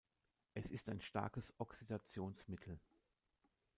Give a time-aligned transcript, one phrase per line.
[0.55, 2.79] Es ist ein starkes Oxidationsmittel.